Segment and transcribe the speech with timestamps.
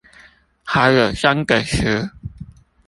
[0.63, 2.09] 還有三個十